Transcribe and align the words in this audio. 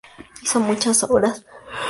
Hizo 0.41 0.59
muchas 0.59 1.03
obras. 1.03 1.45